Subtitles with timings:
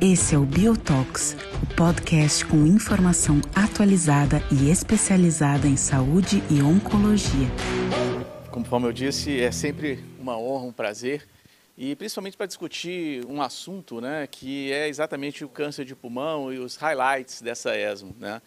[0.00, 7.48] Esse é o Biotox, o podcast com informação atualizada e especializada em saúde e oncologia.
[8.50, 11.26] Conforme eu disse, é sempre uma honra, um prazer
[11.76, 16.58] e principalmente para discutir um assunto né, que é exatamente o câncer de pulmão e
[16.58, 18.14] os highlights dessa ESMO.
[18.18, 18.40] Né?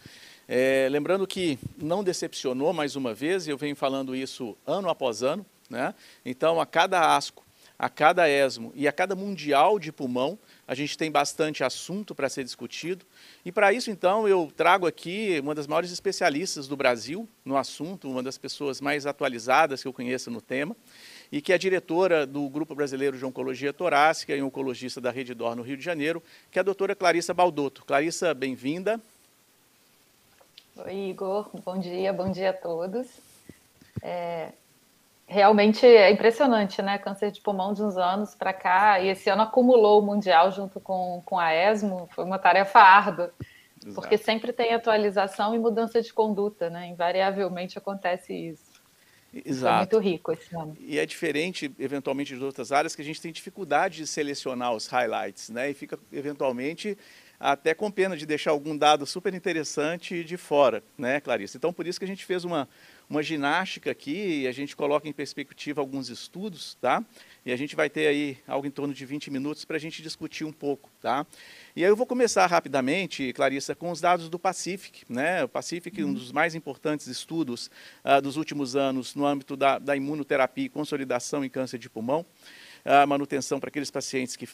[0.50, 5.44] É, lembrando que não decepcionou mais uma vez, eu venho falando isso ano após ano,
[5.68, 5.94] né?
[6.24, 7.44] então a cada ASCO,
[7.78, 12.30] a cada ESMO e a cada Mundial de Pulmão, a gente tem bastante assunto para
[12.30, 13.04] ser discutido.
[13.44, 18.10] E para isso, então, eu trago aqui uma das maiores especialistas do Brasil no assunto,
[18.10, 20.74] uma das pessoas mais atualizadas que eu conheço no tema,
[21.30, 25.54] e que é diretora do Grupo Brasileiro de Oncologia Torácica e oncologista da Rede Dor
[25.54, 27.84] no Rio de Janeiro, que é a doutora Clarissa Baldotto.
[27.84, 28.98] Clarissa, bem-vinda.
[30.86, 31.50] Oi, Igor.
[31.64, 33.08] Bom dia, bom dia a todos.
[34.00, 34.52] É,
[35.26, 36.98] realmente é impressionante, né?
[36.98, 40.78] Câncer de pulmão de uns anos para cá, e esse ano acumulou o Mundial junto
[40.78, 43.34] com, com a ESMO, foi uma tarefa árdua,
[43.76, 43.94] Exato.
[43.94, 46.86] porque sempre tem atualização e mudança de conduta, né?
[46.86, 48.78] Invariavelmente acontece isso.
[49.44, 49.74] Exato.
[49.74, 50.76] É muito rico esse ano.
[50.78, 54.86] E é diferente, eventualmente, de outras áreas, que a gente tem dificuldade de selecionar os
[54.86, 55.70] highlights, né?
[55.70, 56.96] E fica, eventualmente,
[57.40, 61.56] até com pena de deixar algum dado super interessante de fora, né, Clarice?
[61.56, 62.68] Então, por isso que a gente fez uma,
[63.08, 67.04] uma ginástica aqui, e a gente coloca em perspectiva alguns estudos, tá?
[67.46, 70.02] E a gente vai ter aí algo em torno de 20 minutos para a gente
[70.02, 71.24] discutir um pouco, tá?
[71.76, 75.44] E aí eu vou começar rapidamente, Clarissa, com os dados do Pacific, né?
[75.44, 77.70] O Pacific, um dos mais importantes estudos
[78.04, 82.26] uh, dos últimos anos no âmbito da, da imunoterapia e consolidação em câncer de pulmão,
[82.84, 84.48] a manutenção para aqueles pacientes que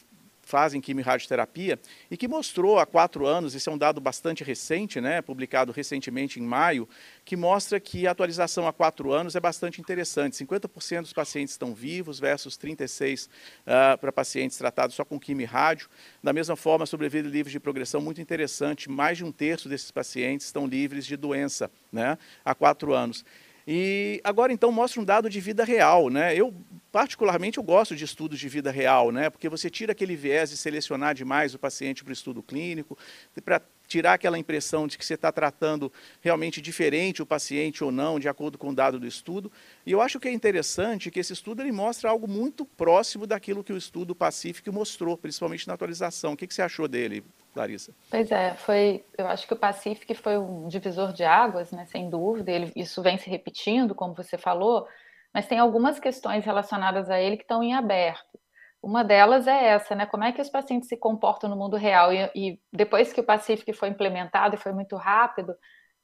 [0.45, 1.79] fazem quimio-radioterapia
[2.09, 6.39] e que mostrou há quatro anos, esse é um dado bastante recente, né, publicado recentemente
[6.39, 6.87] em maio,
[7.25, 10.37] que mostra que a atualização há quatro anos é bastante interessante.
[10.37, 13.29] 50% dos pacientes estão vivos versus 36% uh,
[13.65, 15.89] ah, para pacientes tratados só com quimio-rádio.
[16.23, 20.45] Da mesma forma, sobrevida livre de progressão, muito interessante, mais de um terço desses pacientes
[20.45, 23.25] estão livres de doença né, há quatro anos.
[23.67, 26.35] E agora então mostra um dado de vida real, né?
[26.35, 26.53] Eu
[26.91, 29.29] particularmente eu gosto de estudos de vida real, né?
[29.29, 32.97] Porque você tira aquele viés de selecionar demais o paciente para o estudo clínico,
[33.43, 38.19] para tirar aquela impressão de que você está tratando realmente diferente o paciente ou não,
[38.19, 39.51] de acordo com o dado do estudo.
[39.85, 43.63] E eu acho que é interessante que esse estudo ele mostra algo muito próximo daquilo
[43.63, 46.33] que o estudo Pacífico mostrou, principalmente na atualização.
[46.33, 47.23] O que, que você achou dele,
[47.55, 47.93] Larissa?
[48.09, 49.05] Pois é, foi.
[49.17, 51.85] Eu acho que o Pacific foi um divisor de águas, né?
[51.85, 52.51] Sem dúvida.
[52.51, 54.87] Ele, isso vem se repetindo, como você falou,
[55.33, 58.39] mas tem algumas questões relacionadas a ele que estão em aberto.
[58.81, 60.05] Uma delas é essa, né?
[60.05, 62.13] Como é que os pacientes se comportam no mundo real?
[62.13, 65.55] E, e depois que o Pacific foi implementado e foi muito rápido,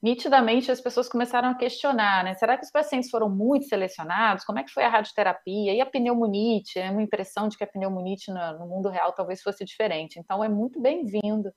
[0.02, 2.34] nitidamente as pessoas começaram a questionar, né?
[2.34, 4.44] Será que os pacientes foram muito selecionados?
[4.44, 5.74] Como é que foi a radioterapia?
[5.74, 6.80] E a pneumonite?
[6.80, 10.20] É uma impressão de que a pneumonite no, no mundo real talvez fosse diferente.
[10.20, 11.52] Então é muito bem-vindo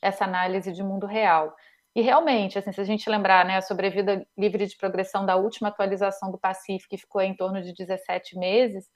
[0.00, 1.54] essa análise de mundo real.
[1.94, 5.68] E realmente, assim, se a gente lembrar, né, a sobrevida livre de progressão da última
[5.68, 8.86] atualização do Pacífico, que ficou em torno de 17 meses,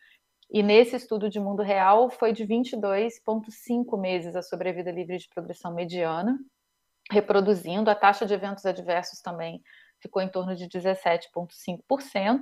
[0.50, 5.74] e nesse estudo de mundo real foi de 22,5 meses a sobrevida livre de progressão
[5.74, 6.38] mediana,
[7.10, 9.62] reproduzindo, a taxa de eventos adversos também
[10.00, 12.40] ficou em torno de 17,5%.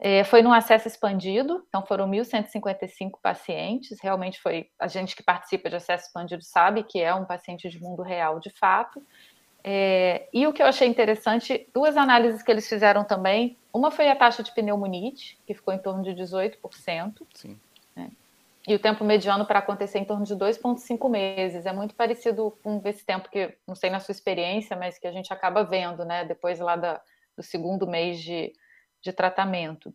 [0.00, 3.98] É, foi num acesso expandido, então foram 1.155 pacientes.
[4.00, 7.80] Realmente foi a gente que participa de acesso expandido sabe que é um paciente de
[7.80, 9.02] mundo real de fato.
[9.64, 13.56] É, e o que eu achei interessante, duas análises que eles fizeram também.
[13.74, 17.26] Uma foi a taxa de pneumonite, que ficou em torno de 18%.
[17.34, 17.58] Sim.
[18.68, 21.64] E o tempo mediano para acontecer em torno de 2,5 meses.
[21.64, 25.10] É muito parecido com esse tempo que, não sei na sua experiência, mas que a
[25.10, 26.22] gente acaba vendo, né?
[26.26, 27.00] Depois lá da,
[27.34, 28.52] do segundo mês de,
[29.02, 29.90] de tratamento.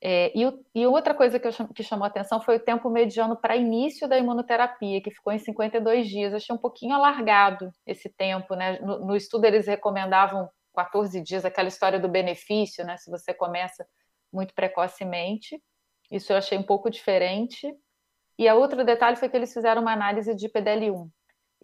[0.00, 0.44] É, e,
[0.74, 4.16] e, outra coisa que, eu, que chamou atenção foi o tempo mediano para início da
[4.16, 6.32] imunoterapia, que ficou em 52 dias.
[6.32, 8.78] Achei um pouquinho alargado esse tempo, né?
[8.80, 12.96] No, no, estudo eles recomendavam 14 dias, aquela história do benefício, né?
[12.96, 13.86] Se você começa
[14.32, 15.62] muito precocemente.
[16.10, 17.76] Isso eu achei um pouco diferente.
[18.38, 21.08] E a outro detalhe foi que eles fizeram uma análise de PDL1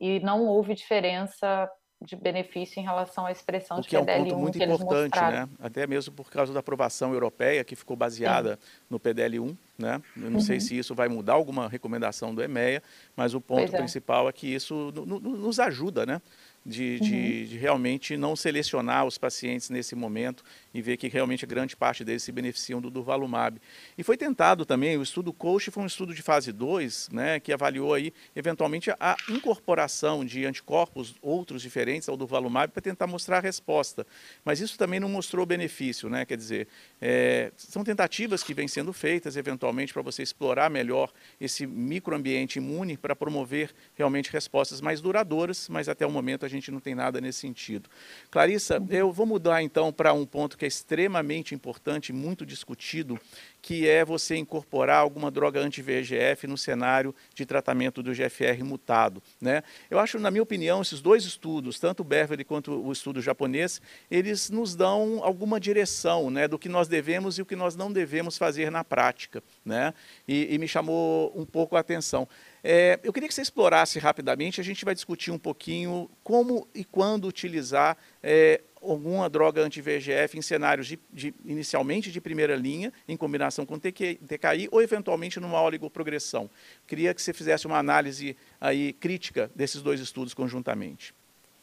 [0.00, 1.70] e não houve diferença
[2.04, 4.64] de benefício em relação à expressão o de que PDL1 é um ponto muito que
[4.64, 5.48] importante, né?
[5.60, 8.80] Até mesmo por causa da aprovação europeia que ficou baseada Sim.
[8.90, 10.02] no PDL1, né?
[10.16, 10.40] Eu não uhum.
[10.40, 12.82] sei se isso vai mudar alguma recomendação do EMEA,
[13.16, 13.78] mas o ponto é.
[13.78, 16.20] principal é que isso nos ajuda, né?
[16.64, 17.08] de, uhum.
[17.08, 22.04] de, de, realmente não selecionar os pacientes nesse momento e ver que realmente grande parte
[22.04, 23.60] deles se beneficiam do durvalumab.
[23.96, 27.52] E foi tentado também, o estudo COACH foi um estudo de fase 2, né, que
[27.52, 33.40] avaliou aí, eventualmente, a incorporação de anticorpos outros diferentes ao durvalumab para tentar mostrar a
[33.40, 34.06] resposta.
[34.44, 36.68] Mas isso também não mostrou benefício, né, quer dizer,
[37.00, 42.96] é, são tentativas que vêm sendo feitas, eventualmente, para você explorar melhor esse microambiente imune
[42.96, 47.20] para promover realmente respostas mais duradouras, mas até o momento a gente não tem nada
[47.20, 47.88] nesse sentido.
[48.30, 53.18] Clarissa, eu vou mudar então para um ponto que é extremamente importante, muito discutido,
[53.62, 59.22] que é você incorporar alguma droga anti-VEGF no cenário de tratamento do GFR mutado.
[59.40, 59.62] Né?
[59.88, 63.80] Eu acho, na minha opinião, esses dois estudos, tanto o Beverly quanto o estudo japonês,
[64.10, 67.92] eles nos dão alguma direção né, do que nós devemos e o que nós não
[67.92, 69.40] devemos fazer na prática.
[69.64, 69.94] Né?
[70.26, 72.28] E, e me chamou um pouco a atenção.
[72.64, 76.84] É, eu queria que você explorasse rapidamente, a gente vai discutir um pouquinho como e
[76.84, 83.16] quando utilizar é, alguma droga anti-VEGF em cenários de, de, inicialmente de primeira linha, em
[83.16, 86.48] combinação com TQI, TKI, ou eventualmente numa oligoprogressão.
[86.86, 91.14] Queria que você fizesse uma análise aí crítica desses dois estudos conjuntamente.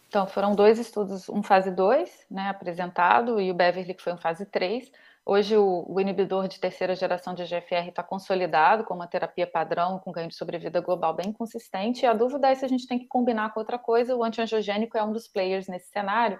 [0.07, 4.18] Então, foram dois estudos, um fase 2, né, apresentado, e o Beverly, que foi um
[4.18, 4.91] fase 3.
[5.24, 10.00] Hoje, o, o, inibidor de terceira geração de GFR está consolidado como uma terapia padrão,
[10.00, 12.97] com ganho de sobrevida global bem consistente, e a dúvida é se a gente tem
[12.97, 14.15] que combinar com outra coisa.
[14.15, 16.39] O antiangiogênico é um dos players nesse cenário,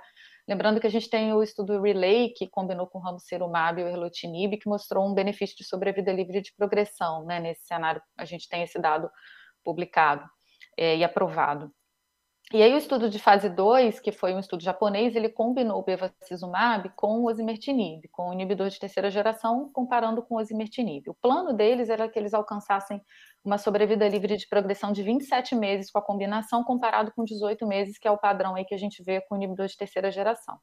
[0.50, 3.88] Lembrando que a gente tem o estudo Relay, que combinou com o ramucirumab e o
[3.88, 7.40] erlotinib, que mostrou um benefício de sobrevida livre de progressão, né?
[7.40, 9.12] Nesse cenário, a gente tem esse dado
[9.64, 10.28] publicado
[10.76, 11.72] é, e aprovado.
[12.52, 15.84] E aí o estudo de fase 2, que foi um estudo japonês, ele combinou o
[15.84, 21.08] bevacizumab com o osimertinib, com o inibidor de terceira geração, comparando com o osimertinib.
[21.12, 23.00] O plano deles era que eles alcançassem
[23.46, 28.00] uma sobrevida livre de progressão de 27 meses com a combinação, comparado com 18 meses,
[28.00, 30.58] que é o padrão aí que a gente vê com o inibidor de terceira geração.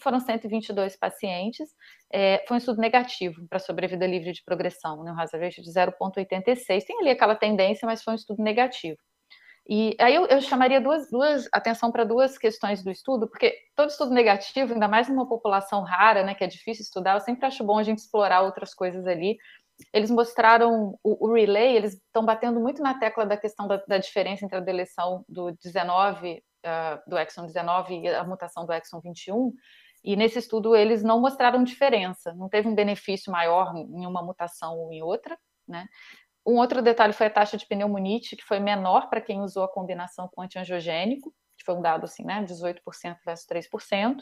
[0.00, 1.68] Foram 122 pacientes,
[2.12, 5.72] é, foi um estudo negativo para sobrevida livre de progressão, né, um hazard ratio de
[5.72, 6.84] 0,86.
[6.84, 8.98] Tem ali aquela tendência, mas foi um estudo negativo.
[9.68, 13.90] E aí eu, eu chamaria duas, duas atenção para duas questões do estudo, porque todo
[13.90, 17.62] estudo negativo, ainda mais numa população rara, né, que é difícil estudar, eu sempre acho
[17.62, 19.38] bom a gente explorar outras coisas ali.
[19.92, 23.98] Eles mostraram o, o relay, eles estão batendo muito na tecla da questão da, da
[23.98, 28.72] diferença entre a deleção do 19, uh, ah, do exon 19 e a mutação do
[28.72, 29.52] exon 21.
[30.04, 34.76] E nesse estudo eles não mostraram diferença, não teve um benefício maior em uma mutação
[34.76, 35.86] ou em outra, né?
[36.44, 39.68] Um outro detalhe foi a taxa de pneumonite, que foi menor para quem usou a
[39.68, 44.16] combinação com antiangiogênico, que foi um dado assim, né, 18% versus 3%.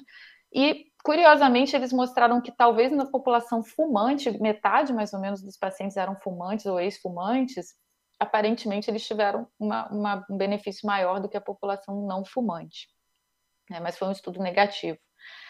[0.52, 5.96] E, curiosamente, eles mostraram que talvez na população fumante, metade mais ou menos dos pacientes
[5.96, 7.74] eram fumantes ou ex-fumantes,
[8.18, 12.88] aparentemente eles tiveram uma, uma, um benefício maior do que a população não fumante.
[13.70, 14.98] Né, mas foi um estudo negativo.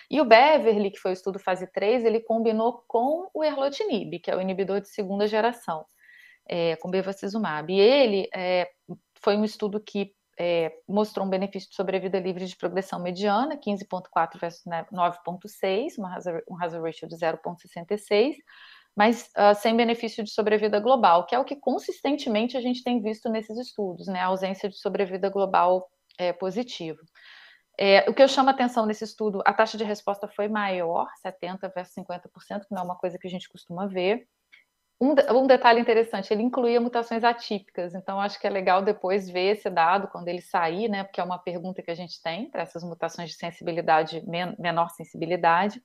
[0.08, 4.30] E o Beverly, que foi o estudo fase 3, ele combinou com o erlotinib, que
[4.30, 5.84] é o inibidor de segunda geração
[6.50, 7.72] é, com bevacizumab.
[7.72, 8.68] E ele é,
[9.22, 14.40] foi um estudo que é, mostrou um benefício de sobrevida livre de progressão mediana, 15,4
[14.40, 15.92] versus 9,6,
[16.48, 18.34] um hazard ratio de 0,66,
[18.96, 23.00] mas uh, sem benefício de sobrevida global, que é o que consistentemente a gente tem
[23.00, 25.88] visto nesses estudos, né, a ausência de sobrevida global
[26.18, 27.00] é, positiva.
[27.78, 31.06] É, o que eu chamo a atenção nesse estudo, a taxa de resposta foi maior,
[31.22, 34.26] 70 versus 50%, que não é uma coisa que a gente costuma ver.
[35.02, 39.56] Um, um, detalhe interessante, ele incluía mutações atípicas, então acho que é legal depois ver
[39.56, 41.04] esse dado quando ele sair, né?
[41.04, 44.90] Porque é uma pergunta que a gente tem para essas mutações de sensibilidade, men menor
[44.90, 45.82] sensibilidade.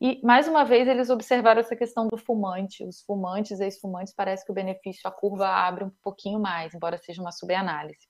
[0.00, 2.84] E mais uma vez eles observaram essa questão do fumante.
[2.84, 6.98] Os fumantes e ex-fumantes parece que o benefício, a curva abre um pouquinho mais, embora
[6.98, 8.06] seja uma subanálise.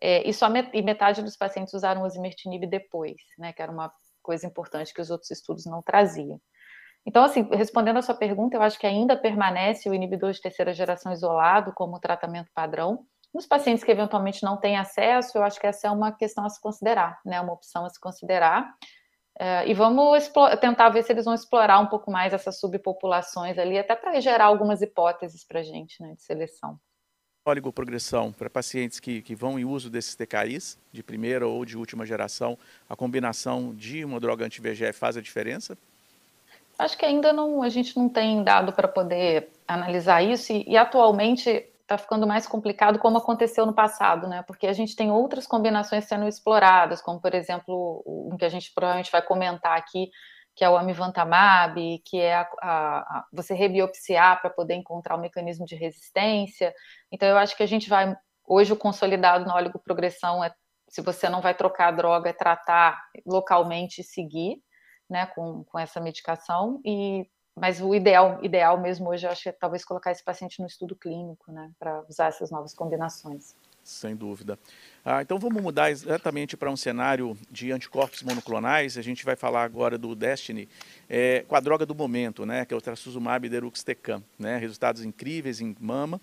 [0.00, 3.52] É, e só met e metade dos pacientes usaram o osimertinib depois, né?
[3.52, 6.40] Que era uma coisa importante que os outros estudos não traziam.
[7.06, 10.74] Então, assim, respondendo a sua pergunta, eu acho que ainda permanece o inibidor de terceira
[10.74, 13.06] geração isolado como tratamento padrão.
[13.32, 16.48] Nos pacientes que eventualmente não têm acesso, eu acho que essa é uma questão a
[16.48, 17.40] se considerar, né?
[17.40, 18.74] Uma opção a se considerar.
[19.38, 23.78] É, e vamos tentar ver se eles vão explorar um pouco mais essas subpopulações ali,
[23.78, 26.80] até para gerar algumas hipóteses para a gente, né, de seleção.
[27.44, 32.04] Oligoprogressão para pacientes que, que vão em uso desses TKIs, de primeira ou de última
[32.06, 32.58] geração,
[32.88, 35.76] a combinação de uma droga anti-VEGF faz a diferença?
[36.78, 40.76] Acho que ainda não, a gente não tem dado para poder analisar isso e, e
[40.76, 41.48] atualmente
[41.86, 44.42] está ficando mais complicado como aconteceu no passado, né?
[44.42, 48.72] Porque a gente tem outras combinações sendo exploradas, como por exemplo o que a gente
[48.74, 50.10] provavelmente vai comentar aqui,
[50.54, 55.20] que é o amivantamab, que é a, a, a você rebiopsiar para poder encontrar o
[55.20, 56.74] mecanismo de resistência.
[57.10, 58.16] Então eu acho que a gente vai
[58.46, 60.52] hoje o consolidado na oligoprogressão é
[60.88, 64.62] se você não vai trocar a droga, é tratar localmente e seguir,
[65.08, 66.80] né, com, com essa medicação.
[66.84, 67.26] E,
[67.58, 70.66] mas o ideal, ideal mesmo hoje, eu acho que é talvez colocar esse paciente no
[70.66, 73.54] estudo clínico, né, para usar essas novas combinações.
[73.86, 74.58] Sem dúvida.
[75.04, 78.98] Ah, então vamos mudar exatamente para um cenário de anticorpos monoclonais.
[78.98, 80.68] A gente vai falar agora do Destiny
[81.08, 85.60] é, com a droga do momento, né, que é o trastuzumab deruxtecan, né, resultados incríveis
[85.60, 86.20] em mama.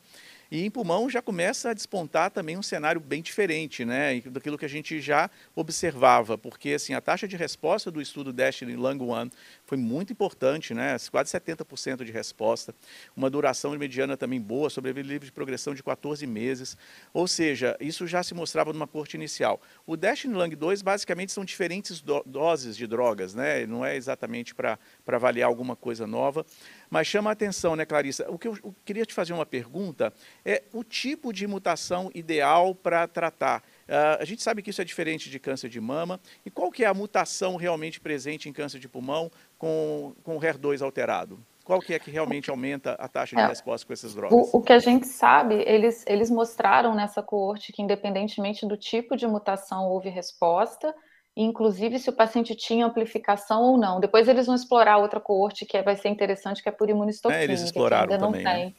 [0.51, 4.65] E em pulmão já começa a despontar também um cenário bem diferente, né, daquilo que
[4.65, 9.31] a gente já observava, porque assim a taxa de resposta do estudo Destiny Lung One
[9.73, 12.75] foi muito importante, né, quase 70% de resposta,
[13.17, 16.77] uma duração mediana também boa, sobrevivência livre de progressão de 14 meses,
[17.11, 19.59] ou seja, isso já se mostrava numa corte inicial.
[19.87, 24.77] O Lung 2 basicamente são diferentes do doses de drogas, né, não é exatamente para
[25.07, 26.45] avaliar alguma coisa nova,
[26.93, 28.29] mas chama a atenção, né, Clarissa?
[28.29, 30.13] O que eu, eu queria te fazer uma pergunta
[30.45, 33.63] é o tipo de mutação ideal para tratar.
[33.87, 36.19] Uh, a gente sabe que isso é diferente de câncer de mama.
[36.45, 39.31] E qual que é a mutação realmente presente em câncer de pulmão
[39.63, 41.39] com, com o HER2 alterado?
[41.63, 44.33] Qual que é que realmente aumenta a taxa de é, resposta com essas drogas?
[44.53, 49.15] O, o, que a gente sabe, eles, eles mostraram nessa coorte que independentemente do tipo
[49.15, 50.93] de mutação houve resposta,
[51.33, 54.01] inclusive se o paciente tinha amplificação ou não.
[54.01, 57.41] Depois eles vão explorar outra coorte que vai ser interessante, que é por imunistoquímica.
[57.41, 58.65] É, eles exploraram que ainda também, não tem.
[58.65, 58.75] Né?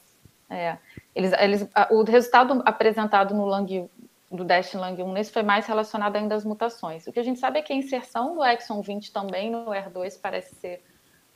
[0.50, 0.78] É.
[1.14, 3.88] Eles, eles, o resultado apresentado no Lang,
[4.34, 7.06] do DEST Lang 1 nesse foi mais relacionado ainda às mutações.
[7.06, 10.20] O que a gente sabe é que a inserção do exon 20 também no R2
[10.20, 10.84] parece ser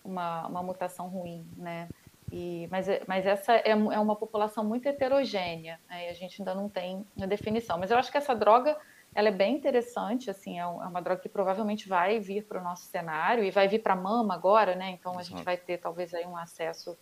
[0.05, 1.89] uma, uma mutação ruim, né?
[2.31, 6.11] E, mas, mas essa é, é uma população muito heterogênea, né?
[6.11, 7.79] a gente ainda não tem a definição.
[7.79, 8.77] Mas eu acho que essa droga
[9.15, 12.65] ela é bem interessante, assim, é, é uma droga que provavelmente vai vir para o
[12.65, 14.91] nosso cenário e vai vir para a mama agora, né?
[14.91, 15.37] Então a Exato.
[15.37, 16.97] gente vai ter talvez aí um acesso.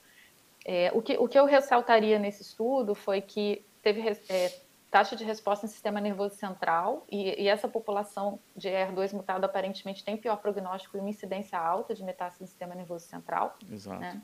[0.65, 4.53] É, o, que, o que eu ressaltaria nesse estudo foi que teve é,
[4.91, 10.05] taxa de resposta em sistema nervoso central e, e, essa população de ER2 mutado aparentemente
[10.05, 13.57] tem pior prognóstico e uma incidência alta de metástase no sistema nervoso central.
[13.71, 14.01] Exato.
[14.01, 14.23] Né?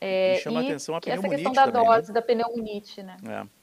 [0.00, 2.14] É, e chama e atenção a pneumonite Essa questão da também, dose né?
[2.14, 3.16] da pneumonite, né?
[3.26, 3.62] É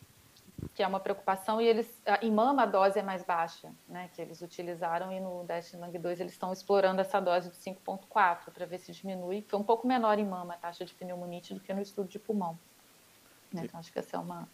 [0.74, 4.22] que é uma preocupação, e eles, em mama a dose é mais baixa, né, que
[4.22, 8.80] eles utilizaram, e no Lung 2 eles estão explorando essa dose de 5.4 para ver
[8.80, 11.82] se diminui, foi um pouco menor em mama a taxa de pneumonite do que no
[11.82, 12.58] estudo de pulmão.
[13.52, 13.64] Né?
[13.66, 14.48] Então acho que essa é uma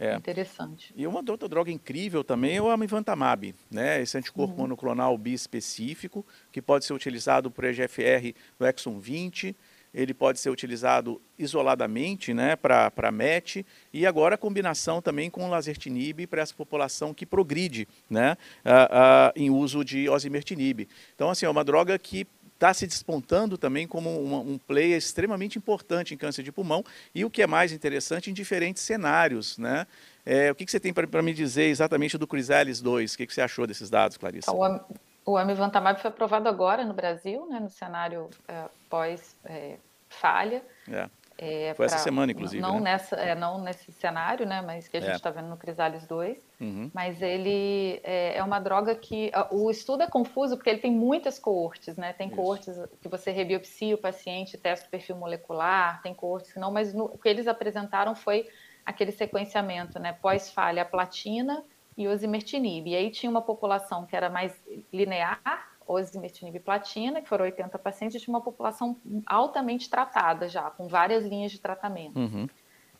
[0.00, 0.16] é.
[0.16, 0.92] interessante.
[0.96, 4.60] E uma outra droga incrível também é o amivantamab, né, esse anticorpo uhum.
[4.60, 9.54] monoclonal bispecífico, que pode ser utilizado por EGFR no exon 20,
[9.92, 15.50] ele pode ser utilizado isoladamente né, para MET e agora a combinação também com o
[15.50, 20.88] lasertinib para essa população que progride né, a, a, em uso de osimertinib.
[21.14, 22.26] Então, assim, é uma droga que
[22.60, 27.24] está se despontando também como um, um player extremamente importante em câncer de pulmão e
[27.24, 29.56] o que é mais interessante, em diferentes cenários.
[29.56, 29.86] Né?
[30.26, 33.14] É, o que, que, você tem para me dizer exatamente do Chrysalis 2?
[33.14, 34.50] O que, que, você achou desses dados, Clarissa?
[34.50, 34.84] Então,
[35.24, 40.62] o amivantamab foi aprovado agora no Brasil, né, no cenário é, pós-falha.
[40.86, 41.08] É,
[41.40, 41.74] é.
[41.74, 42.60] foi essa semana, inclusive.
[42.60, 42.92] Não, né?
[42.92, 45.32] nessa, é, não nesse cenário, né, mas que a gente está é.
[45.32, 46.38] vendo no Crisales 2.
[46.60, 46.90] Uhum.
[46.92, 49.30] Mas ele é, é, uma droga que...
[49.50, 52.12] O estudo é confuso porque ele tem muitas coortes, né?
[52.12, 52.36] Tem Isso.
[52.36, 56.92] coortes que você rebiopsia o paciente, testa o perfil molecular, tem coortes que não, mas
[56.92, 58.46] no, o que eles apresentaram foi
[58.84, 60.12] aquele sequenciamento, né?
[60.12, 61.64] Pós-falha, platina
[61.96, 62.88] e osimertinib.
[62.88, 64.52] E aí tinha uma população que era mais
[64.92, 70.70] linear, osimertinib e platina, que foram 80 pacientes, e tinha uma população altamente tratada já,
[70.70, 72.18] com várias linhas de tratamento.
[72.18, 72.48] Uhum.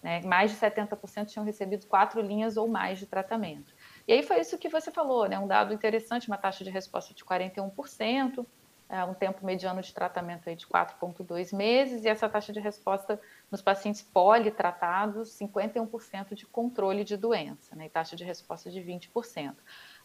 [0.03, 0.21] Né?
[0.23, 3.75] Mais de 70% tinham recebido quatro linhas ou mais de tratamento.
[4.09, 5.39] E aí foi isso que você falou, né?
[5.39, 8.45] um dado interessante, uma taxa de resposta de 41%,
[8.89, 13.21] é, um tempo mediano de tratamento aí de 4,2 meses, e essa taxa de resposta
[13.51, 19.55] nos pacientes politratados, 51% de controle de doença, né, e taxa de resposta de 20%.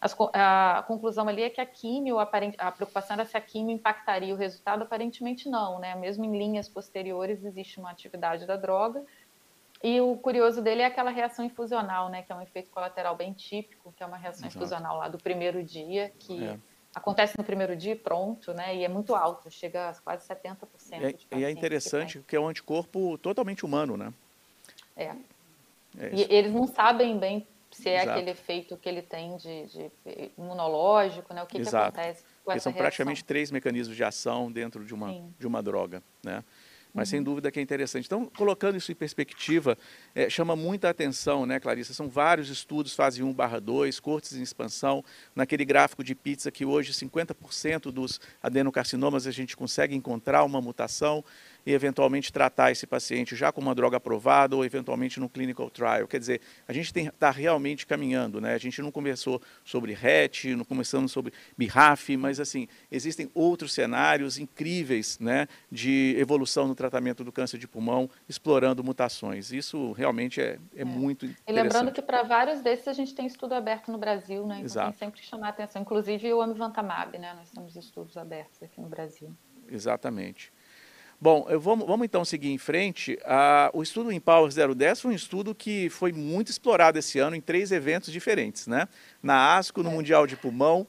[0.00, 4.34] As, a conclusão ali é que a químio, a preocupação era se a químio impactaria
[4.34, 9.04] o resultado, aparentemente não, né, mesmo em linhas posteriores existe uma atividade da droga,
[9.82, 13.32] e o curioso dele é aquela reação infusional, né, que é um efeito colateral bem
[13.32, 14.56] típico, que é uma reação Exato.
[14.56, 16.44] infusional lá do primeiro dia, que...
[16.44, 16.58] É
[16.96, 18.74] acontece no primeiro dia pronto, né?
[18.74, 20.56] E é muito alto, chega a quase 70%.
[20.92, 24.12] É, e é interessante que, é um anticorpo totalmente humano, né?
[24.96, 25.14] É.
[25.98, 28.10] é e eles não sabem bem se é Exato.
[28.12, 29.90] aquele efeito que ele tem de, de
[30.38, 31.42] imunológico, né?
[31.42, 32.72] O que, que acontece com Porque são reação.
[32.72, 36.42] praticamente três mecanismos de ação dentro de uma, de uma droga, né?
[36.96, 37.24] Mas sem uhum.
[37.24, 38.06] dúvida que é interessante.
[38.06, 39.76] Então, colocando isso em perspectiva,
[40.14, 41.92] é, chama muita atenção, né, Clarissa?
[41.92, 46.64] São vários estudos, fase 1 barra 2, cortes em expansão, naquele gráfico de pizza que
[46.64, 51.22] hoje 50% dos adenocarcinomas a gente consegue encontrar uma mutação,
[51.66, 56.06] e eventualmente tratar esse paciente já com uma droga aprovada ou eventualmente no clinical trial.
[56.06, 58.54] Quer dizer, a gente está realmente caminhando, né?
[58.54, 64.38] A gente não começou sobre RET, não começamos sobre BIRAF, mas assim, existem outros cenários
[64.38, 69.50] incríveis, né, de evolução no tratamento do câncer de pulmão, explorando mutações.
[69.50, 70.84] Isso realmente é, é, é.
[70.84, 71.50] muito interessante.
[71.50, 74.56] E lembrando que para vários desses a gente tem estudo aberto no Brasil, né?
[74.56, 74.90] Então Exato.
[74.90, 77.34] tem sempre que chamar a atenção, inclusive o amivantamab, né?
[77.34, 79.34] Nós temos estudos abertos aqui no Brasil.
[79.68, 80.52] Exatamente.
[81.20, 83.18] Bom, vamos, vamos, então seguir em frente.
[83.24, 87.40] Ah, o estudo Empower 010 foi um estudo que foi muito explorado esse ano em
[87.40, 88.86] três eventos diferentes, né?
[89.22, 89.92] Na ASCO, no é.
[89.92, 90.86] Mundial de Pulmão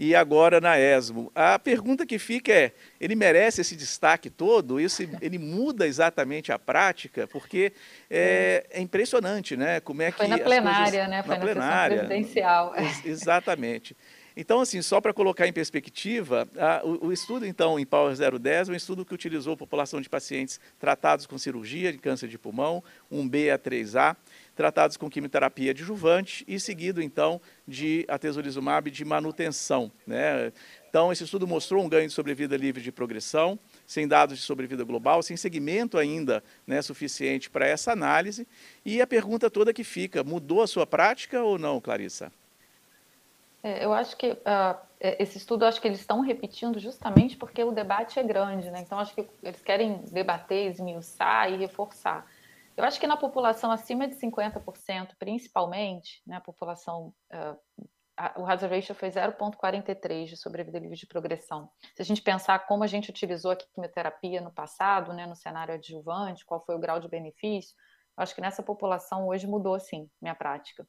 [0.00, 1.30] e agora na ESMO.
[1.34, 4.80] A pergunta que fica é, ele merece esse destaque todo?
[4.80, 7.26] Isso, ele muda exatamente a prática?
[7.26, 7.70] Porque
[8.10, 9.78] é, é impressionante, né?
[9.78, 11.22] Como é que foi na plenária, coisas, né?
[11.22, 12.74] Foi na, na plenária, presidencial.
[13.04, 13.94] Exatamente.
[14.36, 18.68] Então, assim, só para colocar em perspectiva, a, o, o, estudo, então, em Power 010
[18.68, 22.82] é um estudo que utilizou população de pacientes tratados com cirurgia de câncer de pulmão,
[23.12, 24.16] 1B a 3A,
[24.54, 29.90] tratados com quimioterapia adjuvante e seguido, então, de atezolizumab de manutenção.
[30.06, 30.52] Né?
[30.88, 34.84] Então, esse estudo mostrou um ganho de sobrevida livre de progressão, sem dados de sobrevida
[34.84, 38.46] global, sem segmento ainda né, suficiente para essa análise.
[38.84, 42.32] E a pergunta toda que fica, mudou a sua prática ou não, Clarissa?
[43.62, 47.72] É, eu acho que uh, esse estudo, acho que eles estão repetindo justamente porque o
[47.72, 48.80] debate é grande, né?
[48.80, 52.26] Então, acho que eles querem debater, esmiuçar e reforçar.
[52.76, 57.86] Eu acho que na população acima de 50%, principalmente, né, a população, uh,
[58.16, 61.70] a, o hazard ratio foi 0,43 de sobrevida livre de progressão.
[61.94, 65.74] Se a gente pensar como a gente utilizou a quimioterapia no passado, né, no cenário
[65.74, 67.74] adjuvante, qual foi o grau de benefício,
[68.16, 70.86] eu acho que nessa população hoje mudou, sim, minha prática.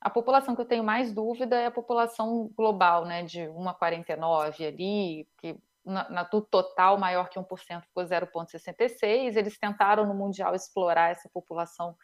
[0.00, 3.74] A população que eu tenho mais dúvida é a população global, né, de 1 a
[3.74, 9.36] 49 ali, que na, na do total maior que 1% ficou 0,66.
[9.36, 11.96] Eles tentaram no Mundial explorar essa população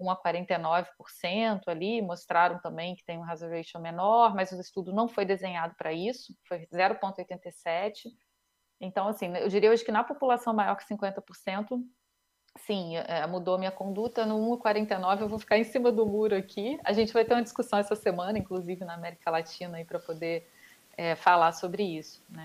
[0.00, 4.92] 1 a 49% ali, mostraram também que tem um hazard ratio menor, mas o estudo
[4.92, 8.08] não foi desenhado para isso, foi 0,87.
[8.80, 11.80] Então, assim, eu diria hoje que na população maior que 50%,
[12.56, 14.24] Sim, é, mudou minha conduta.
[14.24, 16.78] No 1,49 eu vou ficar em cima do muro aqui.
[16.84, 20.48] A gente vai ter uma discussão essa semana, inclusive na América Latina, para poder
[20.96, 22.22] é, falar sobre isso.
[22.28, 22.44] Né?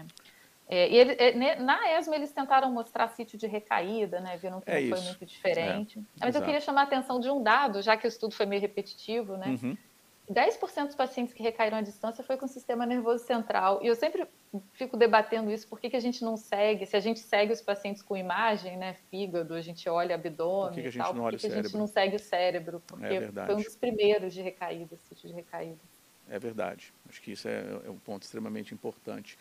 [0.67, 4.37] É, e ele, é, na ESMA eles tentaram mostrar sítio de recaída, né?
[4.37, 6.03] viram que é não foi muito diferente.
[6.19, 6.37] Mas Exato.
[6.37, 9.37] eu queria chamar a atenção de um dado, já que o estudo foi meio repetitivo,
[9.37, 9.57] né?
[9.61, 9.77] Uhum.
[10.31, 13.79] 10% dos pacientes que recaíram à distância foi com o sistema nervoso central.
[13.81, 14.27] E eu sempre
[14.73, 17.61] fico debatendo isso, por que, que a gente não segue, se a gente segue os
[17.61, 21.23] pacientes com imagem, né, fígado, a gente olha abdômen por que, que a gente, não,
[21.23, 22.81] por que, que a gente não segue o cérebro?
[22.85, 25.79] Porque é foi um dos primeiros de recaída, sítio de recaída.
[26.29, 26.93] É verdade.
[27.09, 29.37] Acho que isso é, é um ponto extremamente importante.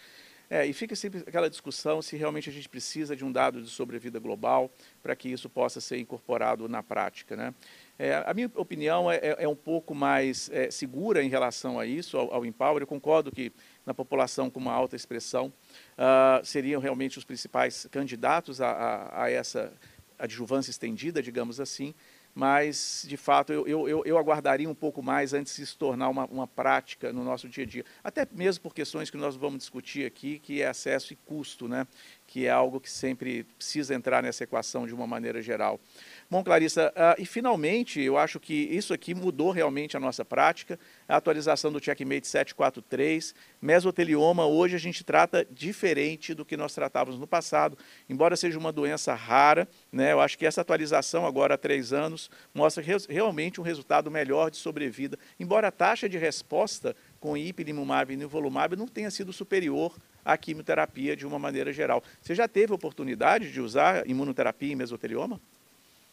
[0.50, 3.68] É, e fica sempre aquela discussão se realmente a gente precisa de um dado de
[3.68, 4.70] sobrevida global
[5.02, 7.36] para que isso possa ser incorporado na prática.
[7.36, 7.54] Né?
[7.98, 11.84] É, a minha opinião é, é, é um pouco mais é, segura em relação a
[11.84, 12.80] isso, ao, ao, Empower.
[12.80, 13.52] Eu concordo que
[13.84, 15.52] na população com uma alta expressão
[15.98, 19.72] uh, seriam realmente os principais candidatos a, a, a essa
[20.18, 21.94] adjuvância estendida, digamos assim,
[22.38, 26.24] mas de fato eu, eu, eu, aguardaria um pouco mais antes de se tornar uma,
[26.26, 27.84] uma prática no nosso dia a dia.
[28.04, 31.84] Até mesmo por questões que nós vamos discutir aqui, que é acesso e custo, né?
[32.28, 35.80] que é algo que sempre precisa entrar nessa equação de uma maneira geral.
[36.30, 40.78] Bom, Clarissa, uh, e finalmente, eu acho que isso aqui mudou realmente a nossa prática,
[41.08, 47.18] a atualização do Checkmate 743, mesotelioma, hoje a gente trata diferente do que nós tratávamos
[47.18, 47.78] no passado,
[48.10, 52.30] embora seja uma doença rara, né, eu acho que essa atualização agora há três anos
[52.52, 58.18] mostra realmente um resultado melhor de sobrevida, embora a taxa de resposta com ipilimumab e
[58.18, 62.04] nivolumab não tenha sido superior à quimioterapia de uma maneira geral.
[62.20, 65.40] Você já teve oportunidade de usar imunoterapia em mesotelioma?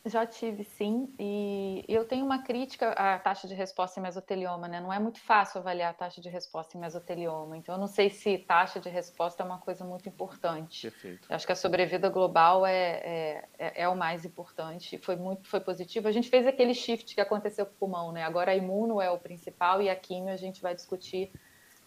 [0.08, 4.80] Já tive, sim, e eu tenho uma crítica à taxa de resposta em mesotelioma, né?
[4.80, 8.12] Não é muito fácil avaliar a taxa de resposta em mesotelioma, então eu não sei
[8.12, 10.84] se taxa de resposta é uma coisa muito importante.
[10.92, 11.28] Perfeito.
[11.28, 15.48] Eu acho que a sobrevida global é, é, é, é o mais importante, foi muito
[15.48, 16.08] foi positivo.
[16.08, 18.24] A gente fez aquele shift que aconteceu com o pulmão, né?
[18.24, 21.32] Agora a imuno é o principal e a quimio a gente vai discutir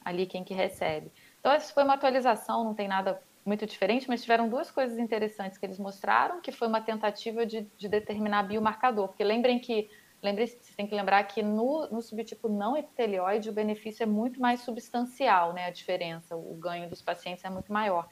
[0.05, 1.13] ali quem que recebe.
[1.39, 5.59] Então, essa foi uma atualização, não tem nada muito diferente, mas tiveram duas coisas interessantes
[5.59, 9.91] que eles mostraram, que foi uma tentativa de, de determinar biomarcador, porque lembrem que
[10.23, 14.41] lembrem, vocês têm que lembrar que no, no, subtipo não epitelioide o benefício é muito
[14.41, 15.67] mais substancial, né?
[15.67, 18.07] A diferença, o ganho dos pacientes é muito maior.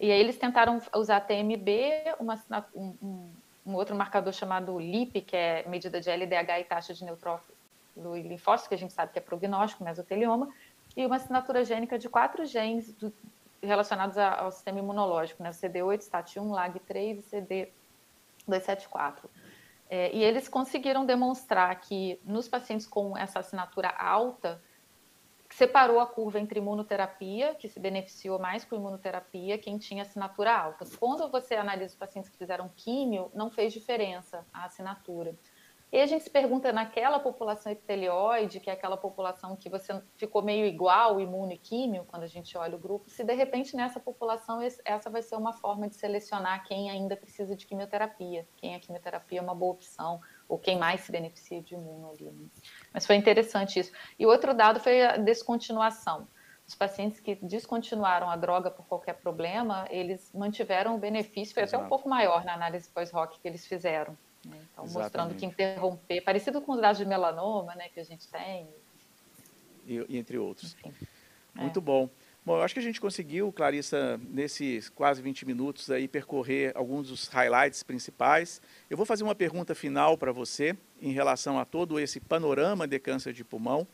[0.00, 3.30] E aí eles tentaram usar TMB, uma, um,
[3.66, 7.56] um, outro marcador chamado LIP, que é medida de LDH e taxa de neutrófilo
[7.96, 10.48] do linfócito, que a gente sabe que é prognóstico, mesotelioma,
[10.96, 13.12] e uma assinatura gênica de quatro genes do,
[13.62, 15.50] relacionados ao sistema imunológico, né?
[15.50, 17.72] CD8, STAT1, LAG3 e
[18.48, 19.24] CD274.
[19.90, 24.62] É, e eles conseguiram demonstrar que nos pacientes com essa assinatura alta,
[25.50, 30.84] separou a curva entre imunoterapia, que se beneficiou mais com imunoterapia, quem tinha assinatura alta.
[30.98, 35.34] Quando você analisa os pacientes que fizeram químio, não fez diferença a assinatura.
[35.90, 40.42] E a gente se pergunta naquela população epitelioide, que é aquela população que você ficou
[40.42, 43.98] meio igual, imuno e químio, quando a gente olha o grupo, se de repente nessa
[43.98, 48.80] população essa vai ser uma forma de selecionar quem ainda precisa de quimioterapia, quem a
[48.80, 52.30] quimioterapia é uma boa opção, ou quem mais se beneficia de imuno ali.
[52.30, 52.48] Né?
[52.92, 53.92] Mas foi interessante isso.
[54.18, 56.28] E outro dado foi a descontinuação.
[56.66, 61.76] Os pacientes que descontinuaram a droga por qualquer problema, eles mantiveram o benefício, foi Exato.
[61.76, 64.14] até um pouco maior na análise pós-ROC que eles fizeram.
[64.44, 64.58] Né?
[64.72, 64.94] Então, Exatamente.
[64.94, 68.68] mostrando que interromper, parecido com os dados de melanoma né, que a gente tem.
[69.86, 70.76] E, e entre outros.
[70.84, 71.06] Enfim,
[71.54, 71.82] Muito é.
[71.82, 72.08] bom.
[72.48, 77.08] Bom, eu acho que a gente conseguiu, Clarissa, nesses quase 20 minutos aí, percorrer alguns
[77.08, 78.62] dos highlights principais.
[78.88, 82.98] Eu vou fazer uma pergunta final para você em relação a todo esse panorama de
[82.98, 83.86] câncer de pulmão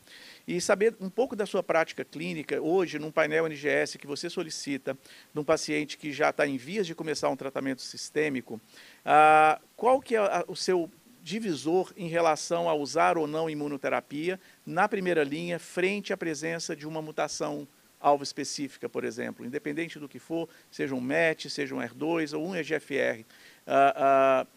[0.47, 4.97] e saber um pouco da sua prática clínica hoje num painel NGS que você solicita
[5.33, 8.59] de um paciente que já está em vias de começar um tratamento sistêmico,
[9.03, 10.89] ah, qual que é o seu
[11.21, 16.87] divisor em relação a usar ou não imunoterapia na primeira linha frente à presença de
[16.87, 17.67] uma mutação
[17.99, 22.45] alvo específica, por exemplo, independente do que for, seja um MET, seja um R2 ou
[22.45, 23.21] um EGFR,
[23.65, 24.47] uh, uh,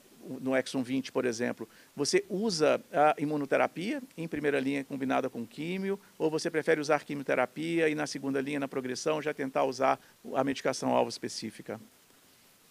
[0.40, 5.98] no Exon 20, por exemplo, você usa a imunoterapia em primeira linha combinada com químio,
[6.18, 9.98] ou você prefere usar quimioterapia e na segunda linha, na progressão, já tentar usar
[10.34, 11.80] a medicação alvo específica?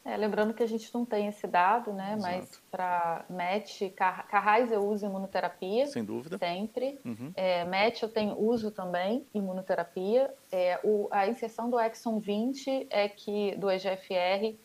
[0.08, 2.14] É, lembrando que a gente não tem esse dado, né?
[2.14, 2.22] Exato.
[2.22, 5.86] Mas para MET, Carrais eu uso imunoterapia.
[5.88, 6.38] Sem dúvida.
[6.38, 6.98] Sempre.
[7.04, 7.34] Uhum.
[7.36, 10.34] É, MET eu tenho uso também imunoterapia.
[10.50, 14.56] É, o, a inserção do Exon 20 é que, do EGFR,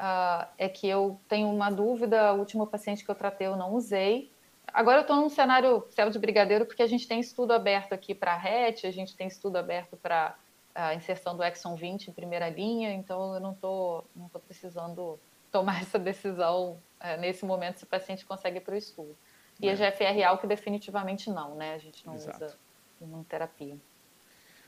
[0.00, 2.32] uh, ah, é que eu tenho uma dúvida.
[2.32, 4.32] O último paciente que eu tratei eu não usei.
[4.72, 8.14] Agora eu estou num cenário céu de brigadeiro, porque a gente tem estudo aberto aqui
[8.14, 10.36] para RET, a gente tem estudo aberto para
[10.74, 15.18] a inserção do Exxon 20 em primeira linha, então eu não estou não tô precisando
[15.50, 19.16] tomar essa decisão é, nesse momento se o paciente consegue ir para o estudo.
[19.60, 19.72] E é.
[19.72, 21.74] a GFR algo definitivamente não, né?
[21.74, 22.44] A gente não Exato.
[22.44, 22.56] usa
[23.00, 23.76] imunoterapia.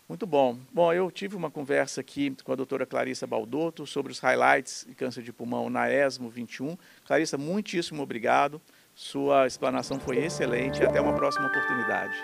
[0.08, 0.58] Muito bom.
[0.72, 4.94] Bom, eu tive uma conversa aqui com a doutora Clarissa Baldotto sobre os highlights de
[4.94, 6.76] câncer de pulmão na ESMO 21.
[7.06, 8.60] Clarissa, muitíssimo obrigado.
[8.94, 10.82] Sua explanação foi excelente.
[10.82, 12.16] Até uma próxima oportunidade.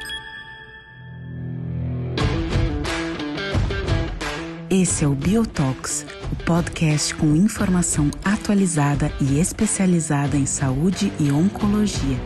[4.71, 12.19] Esse é o Biotox, o podcast com informação atualizada e especializada em saúde e oncologia.